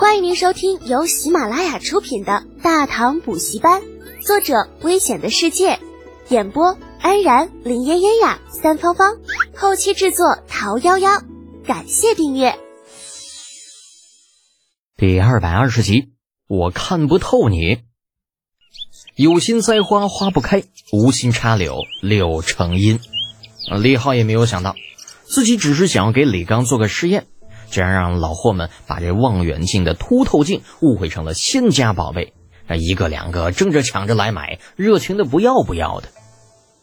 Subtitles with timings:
[0.00, 3.82] 欢迎您收听由喜马拉雅出品的《大唐补习班》，
[4.26, 5.78] 作者：危险的世界，
[6.30, 9.18] 演播：安然、林嫣嫣呀、三芳芳，
[9.54, 11.22] 后期制作：桃夭夭。
[11.66, 12.58] 感谢订阅。
[14.96, 16.14] 第二百二十集，
[16.48, 17.82] 我看不透你。
[19.16, 23.00] 有心栽花花不开，无心插柳柳成荫。
[23.82, 24.74] 李浩也没有想到，
[25.24, 27.26] 自己只是想要给李刚做个试验。
[27.70, 32.34] 竟然让老货们把这望远镜的凸透镜误会成了仙家宝贝，
[32.66, 36.08] 那一个两个争着抢着来买，热情的不要不要的。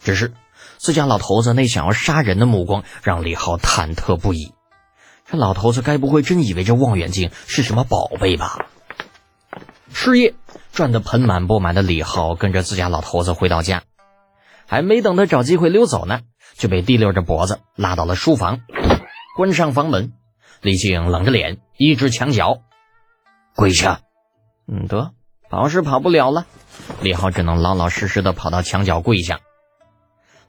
[0.00, 0.32] 只是
[0.78, 4.52] 自家老头子那想要杀人的目光，让李浩忐忑不已。
[5.30, 8.66] 这老头子该不会真以为这望远镜是什么宝贝吧？
[9.92, 10.34] 事业
[10.72, 13.82] 赚得盆满钵满的李浩跟着自家老头子回到家，
[14.66, 16.20] 还没等他找机会溜走呢，
[16.56, 18.60] 就被提溜着脖子拉到了书房，
[19.36, 20.12] 关上房门。
[20.60, 22.58] 李靖冷着脸，一只墙角，
[23.56, 24.00] 跪下。
[24.66, 25.12] 嗯，得，
[25.48, 26.46] 跑是跑不了了。
[27.00, 29.40] 李浩只能老老实实的跑到墙角跪下。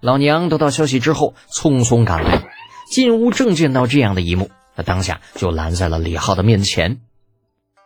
[0.02, 2.52] 老娘得到消息之后，匆匆赶来，
[2.90, 7.02] 进屋正见到这样的一幕，他当下就拦在了李浩的面前。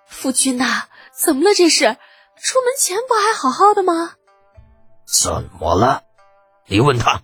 [0.07, 1.53] 夫君呐，怎么了？
[1.55, 4.13] 这是出门前不还好好的吗？
[5.05, 6.01] 怎么了？
[6.67, 7.21] 你问他。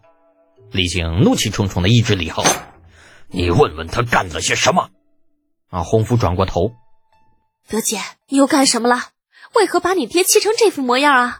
[0.71, 2.43] 李靖怒气冲冲的一指李浩。
[3.31, 4.89] 你问问他干了些什么？
[5.69, 5.83] 啊！
[5.83, 6.73] 洪福转过头，
[7.69, 8.97] 德姐，你又干什么了？
[9.55, 11.39] 为何把你爹气成这副模样啊？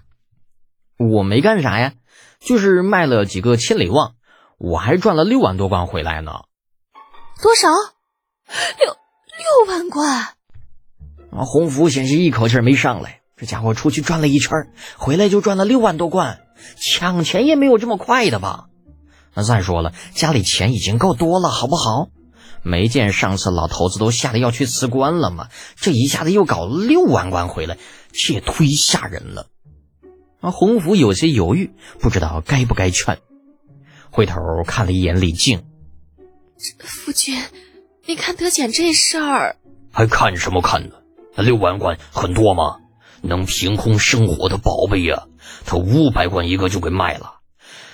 [0.98, 1.94] 我没干啥呀，
[2.40, 4.16] 就是卖了几个千里望，
[4.58, 6.32] 我还赚了六万多贯回来呢。
[7.42, 7.68] 多少？
[8.80, 10.10] 六六万贯？
[11.32, 11.44] 啊！
[11.46, 16.42] 洪福险是一口气没上来，这家伙出去转了一圈，回来就赚了六万多贯，
[16.78, 18.70] 抢钱也没有这么快的吧？
[19.34, 22.10] 那再说了，家里钱已经够多了，好不好？
[22.64, 25.48] 没见上次老头子都吓得要去辞官了吗？
[25.76, 27.78] 这一下子又搞六万贯回来，
[28.12, 29.48] 这也忒吓人了。
[30.42, 33.20] 啊，洪福有些犹豫，不知道该不该劝。
[34.12, 35.64] 回头看了一眼李靖，
[36.80, 37.42] 夫君，
[38.06, 39.58] 你看德简这事儿，
[39.92, 40.96] 还看什么看呢？
[41.36, 42.78] 那六万贯很多吗？
[43.22, 45.28] 能凭空生活的宝贝呀，
[45.66, 47.41] 他五百贯一个就给卖了。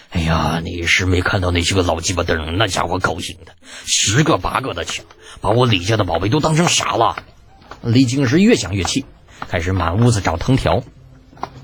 [0.09, 3.53] 哎呀，你是没看到那些个老鸡巴灯，那家伙高兴的，
[3.85, 5.05] 十个八个的抢，
[5.41, 7.17] 把我李家的宝贝都当成傻了。
[7.81, 9.05] 李靖是越想越气，
[9.49, 10.81] 开始满屋子找藤条。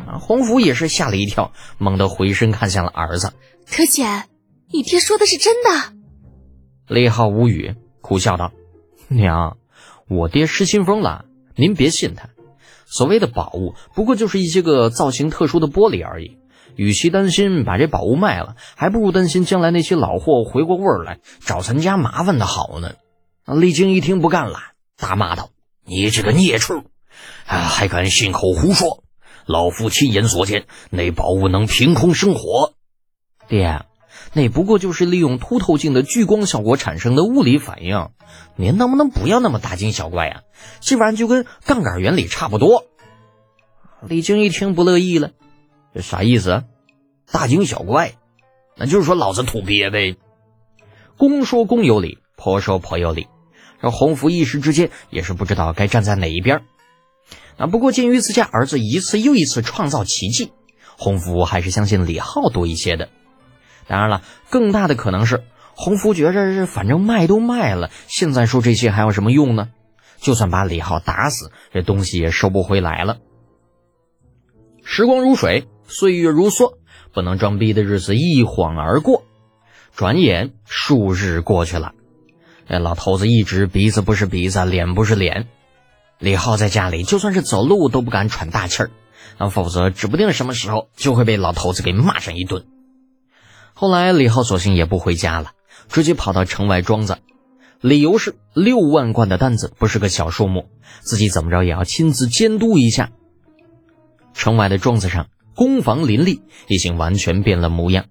[0.06, 3.34] 啊，洪福也是吓了一跳，猛地回身看向了儿子。
[3.66, 4.26] 可姐，
[4.72, 5.94] 你爹说的是真的？
[6.88, 8.52] 李浩无语，苦笑道
[9.08, 9.58] ：“娘，
[10.10, 11.24] 我爹失心疯了，
[11.56, 12.30] 您别信他。
[12.86, 16.38] 所谓的宝物，不过就是一些个造型特殊的玻璃而已。”
[16.76, 22.94] 与其担心把这宝物卖了，还不如担心将来那些老货回过味儿来找咱家麻烦的好呢。
[23.46, 24.60] 李靖一听不干了，
[24.98, 25.50] 大骂道
[25.86, 26.84] ：“你这个孽畜，
[27.46, 29.04] 啊，还敢信口胡说！
[29.46, 32.74] 老夫亲眼所见，那宝物能凭空生火。
[33.50, 33.86] 爹，
[34.32, 38.10] 那不过就是利用凸透镜的聚光效果产生的物理反应。
[38.56, 40.42] 您能不能不要那么大惊小怪啊？
[40.80, 42.86] 这玩意就跟杠杆原理差不多。”
[44.08, 45.32] 李靖一听不乐意了。
[45.94, 46.64] 这啥意思？
[47.32, 48.14] 大惊小怪，
[48.76, 50.18] 那就是说老子土鳖呗。
[51.18, 53.28] 公说公有理，婆说婆有理。
[53.82, 56.64] 这洪福一时之间也是不知道该站在哪一边。
[57.58, 60.52] 啊，不过鉴于自家儿子一次又一次创造奇迹，
[60.98, 63.10] 洪福还是相信李浩多一些的。
[63.88, 65.44] 当然了，更大的可能是
[65.76, 69.70] 洪福觉着是反正卖都卖了，现在说这些还有什么用呢？
[70.20, 73.18] 就算把李浩打死，这东西也收不回来了。
[74.84, 75.68] 时光如水。
[75.88, 76.74] 岁月如梭，
[77.14, 79.24] 不能装逼的日子一晃而过，
[79.96, 81.94] 转眼数日过去了。
[82.68, 85.48] 那老头子一直鼻子不是鼻子，脸不是脸。
[86.18, 88.92] 李浩在家里就算是走路都不敢喘大气儿，
[89.38, 92.66] 那否则指不定什么时候就会被老头子给骂上一顿。
[93.74, 95.52] 后来李浩索性也不回家了，
[95.90, 97.18] 直接跑到城外庄子，
[97.82, 100.70] 理由是六万贯的单子不是个小数目，
[101.02, 103.12] 自己怎么着也要亲自监督一下。
[104.34, 105.28] 城外的庄子上。
[105.56, 108.06] 工房林立，已经完全变了模样。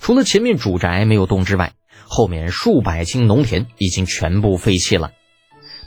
[0.00, 1.72] 除了前面主宅没有动之外，
[2.06, 5.12] 后面数百顷农田已经全部废弃了。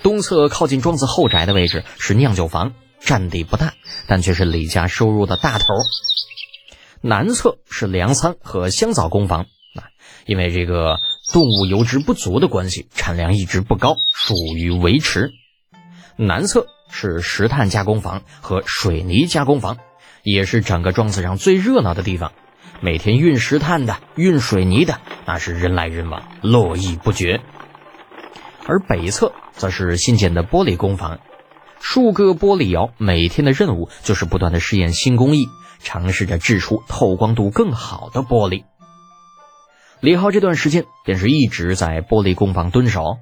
[0.03, 3.73] 东侧靠近庄子后宅的位置是酿酒房，占地不大，
[4.07, 5.65] 但却是李家收入的大头。
[7.01, 9.41] 南侧是粮仓和香枣工房
[9.75, 9.89] 啊，
[10.25, 10.97] 因为这个
[11.31, 15.31] 动物油脂不足的关系，产量一直不高，属于维持。
[16.15, 19.77] 南侧是石炭加工房和水泥加工房。
[20.29, 22.33] 也是整个庄子上最热闹的地方，
[22.81, 27.39] 每天运石炭的、运水泥的，那是人来人往，络绎不绝。
[28.65, 31.21] 而北侧则是新建的玻璃工坊，
[31.79, 35.47] 数个玻璃窑每天的任务就是不断的试验新工艺，
[35.79, 38.65] 尝试着制出透光度更好的玻璃。
[40.01, 43.15] 李浩这段时间便是一直在玻璃工坊蹲守，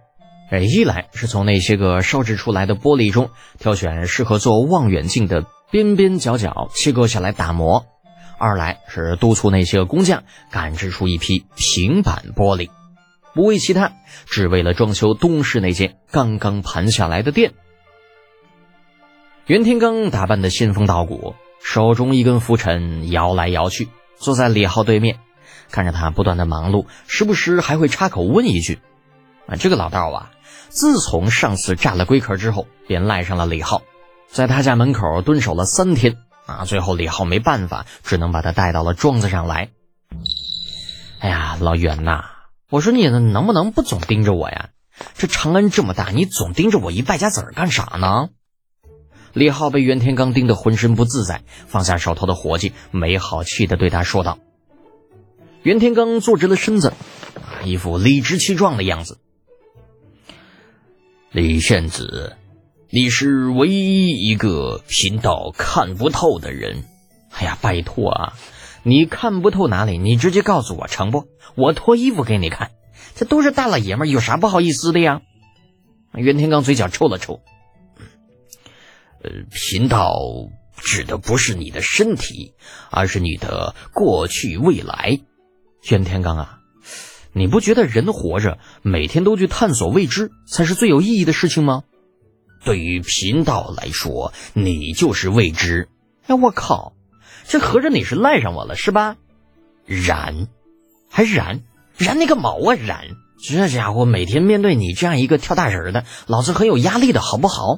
[0.50, 3.30] 哎，一来是从那些个烧制出来的玻璃中
[3.60, 7.86] 挑选适合做望远镜的边边角角，切割下来打磨；
[8.38, 12.70] 二来是督促那些个工匠赶制出一批平板玻璃，
[13.34, 13.92] 不为其他，
[14.26, 17.54] 只为了装修东市那间刚刚盘下来的店。
[19.48, 25.20] 袁天罡打扮的仙风道骨，手中一根拂尘摇来摇去，坐在李浩对面。
[25.72, 28.80] 看着他不断的忙碌，时不时还会插口问一句
[29.50, 30.32] ：“啊，这个老道啊，
[30.70, 33.82] 自从上次炸了龟壳之后，便赖上了李浩，
[34.36, 36.66] 在他家门口蹲守了三天啊。
[36.66, 39.70] 最后李浩没办法，只能把他带到了庄子上来。
[41.20, 42.26] 哎呀，老袁呐，
[42.70, 44.72] 我说你能不能不总盯着我呀？
[45.14, 48.28] 这长安这么大，你总盯着我一败家子儿干啥呢？”
[49.32, 54.38] 李浩被袁天罡盯得浑身不自在，放下手头的活计，没好气的对他说道。
[55.64, 56.92] 袁天罡坐直了身子，
[57.64, 59.18] 一副理直气壮的样子。
[61.32, 62.36] 李献子，
[62.96, 66.86] 你是唯一一个贫道看不透的人。
[67.30, 68.34] 哎呀，拜托啊，
[68.84, 69.98] 你看不透哪里？
[69.98, 71.26] 你直接告诉我成不？
[71.56, 72.72] 我脱衣服给你看。
[73.14, 75.20] 这都是大老爷们，有啥不好意思的呀？
[76.14, 77.42] 袁天罡嘴角抽了抽，
[79.22, 80.16] 呃，贫道
[80.78, 82.54] 指的不是你的身体，
[82.90, 85.20] 而是你的过去未来。
[85.90, 86.60] 袁天罡啊，
[87.34, 91.84] 你不觉得人活着每天都去探索未知才是最有意义的事情吗？
[92.66, 95.88] 对于贫道来说，你就是未知。
[96.28, 96.94] 哎，我靠，
[97.48, 99.16] 这合着你是赖上我了是吧？
[99.86, 100.48] 然，
[101.10, 101.62] 还然
[101.98, 103.16] 然那个毛啊然！
[103.48, 107.78] 这家伙每天面对你这样一个跳大神的，老子很有压力的好不好？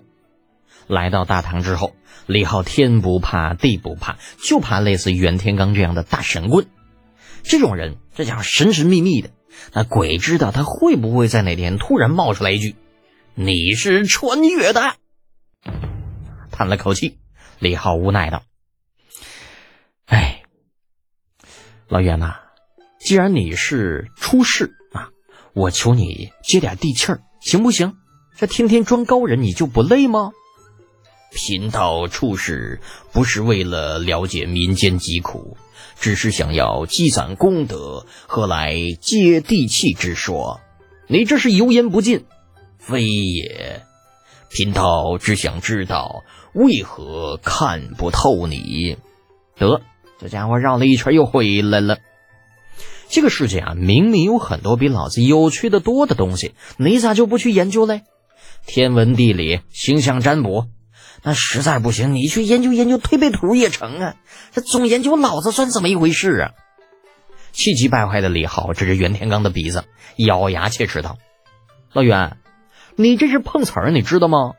[0.87, 1.93] 来到大堂之后，
[2.25, 6.67] 李浩天不怕地不怕，就怕类似袁天罡这样的大神棍。
[7.43, 9.31] 这种人，这家伙神神秘秘的，
[9.73, 12.75] 那鬼知道他会不会在哪天突然冒出来一句
[13.39, 14.95] ：“你是穿越的。”
[16.51, 17.19] 叹了口气，
[17.59, 18.41] 李浩无奈道
[20.05, 20.41] ：“哎，
[21.87, 22.33] 老袁呐，
[22.99, 25.09] 既然你是出世啊，
[25.53, 27.95] 我求你接点地气儿，行不行？
[28.35, 30.31] 这天天装高人，你就不累吗？”
[31.31, 32.81] 贫道出世
[33.11, 35.57] 不是为了了解民间疾苦。
[35.99, 40.59] 只是想要积攒功德，何来接地气之说？
[41.07, 42.25] 你这是油盐不进。
[42.87, 43.83] 非也，
[44.49, 46.23] 贫道只想知道
[46.53, 48.97] 为何看不透你。
[49.57, 49.81] 得，
[50.21, 51.97] 这家伙绕了一圈又回来了。
[53.09, 58.03] 这个世界啊，明明有很多比老子有趣的多的东西，你咋就不去研究嘞？
[58.65, 60.67] 天文地理、星象占卜。
[61.23, 64.15] 那实在不行，你去研究研究推背图也成啊！
[64.53, 66.51] 这总研究老子算怎么一回事啊？
[67.51, 69.83] 气急败坏的李浩指着袁天罡的鼻子，
[70.15, 71.17] 咬牙切齿道
[71.91, 72.37] ：“老袁，
[72.97, 74.55] 你这是碰瓷儿，你知道吗？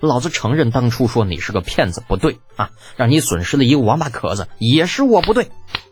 [0.00, 5.50] 老子承认当初说你是个骗子不对啊，让你损失了一个王八壳子也是我不对。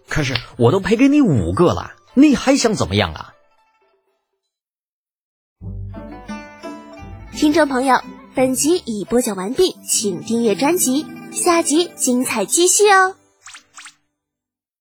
[0.08, 3.32] 可是我都赔给你五个了，你还想怎么样啊？”
[7.32, 7.96] 听众朋友。
[8.34, 13.14] 本集已播讲完毕，请订阅专辑，下集精彩继续哦。